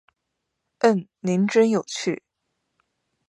[0.79, 2.23] 嗯，您真有趣